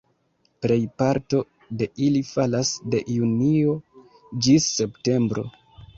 [0.65, 1.41] Plejparto
[1.81, 3.77] de ili falas de junio
[4.47, 5.47] ĝis septembro.